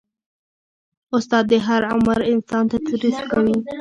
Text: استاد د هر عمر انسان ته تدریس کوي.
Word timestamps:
استاد 1.15 1.45
د 1.51 1.53
هر 1.67 1.81
عمر 1.93 2.19
انسان 2.33 2.63
ته 2.71 2.77
تدریس 2.87 3.17
کوي. 3.31 3.55